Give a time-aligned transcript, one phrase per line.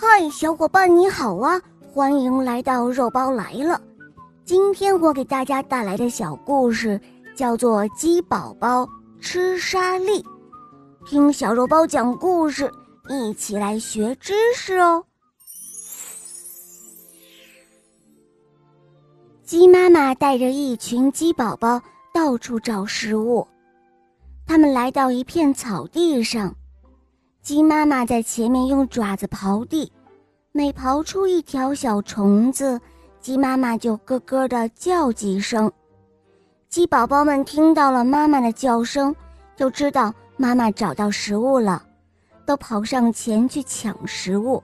[0.00, 1.60] 嗨，小伙伴你好啊！
[1.92, 3.80] 欢迎来到肉包来了。
[4.44, 7.00] 今天我给大家带来的小故事
[7.34, 8.88] 叫做《鸡宝宝
[9.20, 10.22] 吃沙粒》，
[11.04, 12.70] 听小肉包讲故事，
[13.08, 15.04] 一起来学知识哦。
[19.42, 21.82] 鸡妈妈带着一群鸡宝宝
[22.14, 23.44] 到处找食物，
[24.46, 26.54] 他们来到一片草地上。
[27.42, 29.90] 鸡妈妈在前面用爪子刨地，
[30.52, 32.78] 每刨出一条小虫子，
[33.20, 35.70] 鸡妈妈就咯咯的叫几声。
[36.68, 39.14] 鸡宝宝们听到了妈妈的叫声，
[39.56, 41.82] 就知道妈妈找到食物了，
[42.44, 44.62] 都跑上前去抢食物。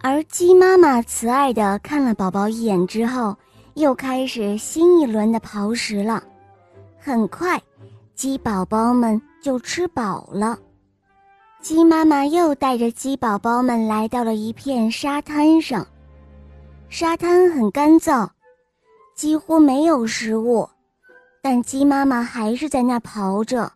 [0.00, 3.36] 而鸡妈妈慈爱的看了宝宝一眼之后，
[3.74, 6.22] 又开始新一轮的刨食了。
[6.98, 7.60] 很快，
[8.14, 10.56] 鸡宝宝们就吃饱了。
[11.62, 15.86] 鸡妈妈又带着鸡宝宝们来到了一片沙滩上，
[16.88, 18.28] 沙滩很干燥，
[19.14, 20.68] 几乎没有食物，
[21.40, 23.72] 但鸡妈妈还是在那刨着。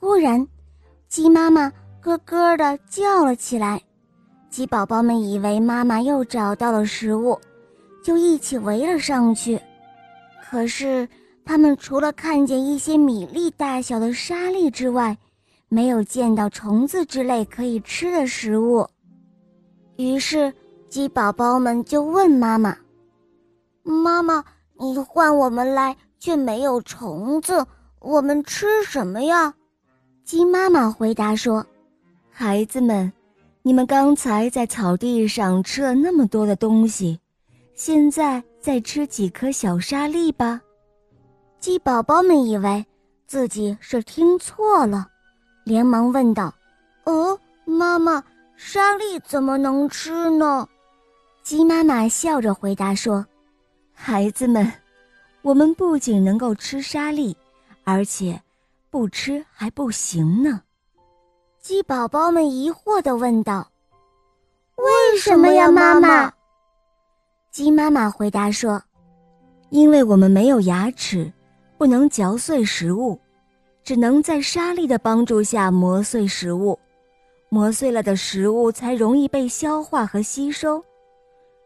[0.00, 0.48] 忽然，
[1.08, 3.82] 鸡妈妈咯咯地叫了起来，
[4.48, 7.38] 鸡宝宝们以为妈妈又找到了食物，
[8.02, 9.60] 就一起围了上去。
[10.42, 11.06] 可是，
[11.44, 15.14] 他们除了看见一些米粒大小的沙粒之外，
[15.68, 18.86] 没有见到虫子之类可以吃的食物，
[19.96, 20.52] 于是
[20.88, 22.76] 鸡宝宝们就问妈妈
[23.84, 24.42] ：“妈妈，
[24.78, 27.66] 你唤我们来却没有虫子，
[28.00, 29.52] 我们吃什么呀？”
[30.24, 31.64] 鸡妈妈回答说
[32.30, 33.12] ：“孩子们，
[33.62, 37.20] 你们刚才在草地上吃了那么多的东西，
[37.74, 40.60] 现在再吃几颗小沙粒吧。”
[41.60, 42.86] 鸡宝宝们以为
[43.26, 45.08] 自己是听错了。
[45.68, 46.52] 连忙问道
[47.04, 48.24] ：“哦，妈妈，
[48.56, 50.66] 沙粒怎么能吃呢？”
[51.44, 53.24] 鸡妈妈笑着回答说
[53.92, 54.72] ：“孩子们，
[55.42, 57.36] 我们不仅能够吃沙粒，
[57.84, 58.40] 而且
[58.88, 60.62] 不吃还不行呢。”
[61.60, 63.70] 鸡宝宝们疑惑地问道
[64.76, 66.32] ：“为什么呀，妈妈？”
[67.52, 68.82] 鸡妈妈回答说
[69.68, 71.30] ：“因为我们没有牙齿，
[71.76, 73.20] 不能嚼碎食物。”
[73.88, 76.78] 只能在沙粒的帮助下磨碎食物，
[77.48, 80.84] 磨碎了的食物才容易被消化和吸收。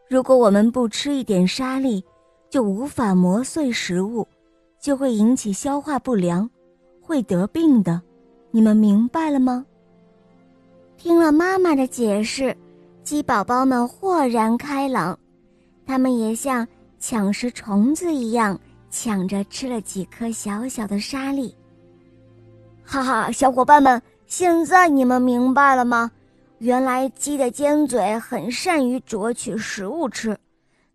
[0.09, 2.01] 如果我们不吃一点沙粒，
[2.49, 4.25] 就无法磨碎食物，
[4.81, 6.49] 就会引起消化不良，
[7.01, 8.01] 会得病的。
[8.53, 9.67] 你们明白了吗？
[10.97, 12.57] 听了妈妈的解释，
[13.03, 15.19] 鸡宝宝们豁然开朗，
[15.85, 16.65] 他们也像
[17.01, 18.57] 抢食虫子一样，
[18.91, 21.53] 抢着吃了几颗小小的沙粒。
[22.85, 26.11] 哈哈，小伙伴们，现在你们明白了吗？
[26.59, 30.39] 原来鸡的尖嘴很善于啄取食物吃，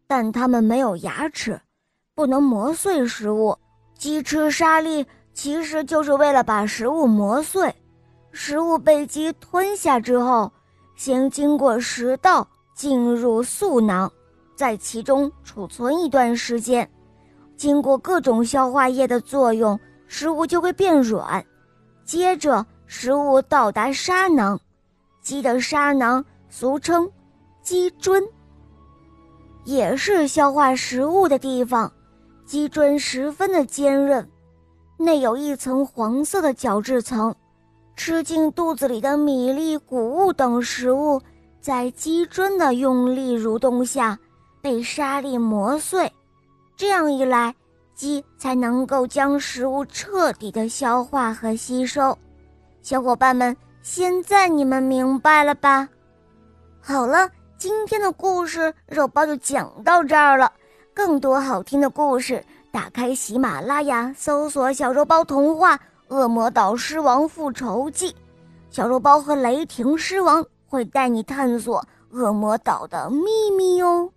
[0.08, 1.60] 但它们没有牙齿，
[2.16, 3.58] 不能磨碎食物。
[3.98, 7.74] 鸡吃沙粒其实就是为了把食物磨碎。
[8.32, 10.52] 食物被鸡吞下之后，
[10.96, 14.12] 先经过食道进入嗉囊，
[14.56, 16.88] 在其中储存一段时间，
[17.56, 19.78] 经过各种消化液的作用，
[20.08, 21.44] 食物就会变软。
[22.08, 24.58] 接着，食物到达沙囊，
[25.22, 27.12] 鸡的沙囊俗称
[27.62, 28.26] 鸡胗，
[29.66, 31.92] 也是消化食物的地方。
[32.46, 34.26] 鸡胗十分的坚韧，
[34.98, 37.36] 内有一层黄色的角质层，
[37.98, 41.22] 吃进肚子里的米粒、谷物等食物，
[41.60, 44.18] 在鸡胗的用力蠕动下
[44.62, 46.10] 被沙粒磨碎，
[46.78, 47.54] 这样一来。
[47.98, 52.16] 鸡才能够将食物彻底的消化和吸收，
[52.84, 55.90] 小伙伴们，现在你们明白了吧？
[56.80, 60.54] 好了，今天的故事肉包就讲到这儿了。
[60.94, 65.76] 更多好听的故事，打开喜马拉雅，搜索“小肉包童话·
[66.08, 68.12] 恶魔岛狮王复仇记》，
[68.70, 74.12] 小肉包和雷霆狮王会带你探索恶魔岛的秘密哟。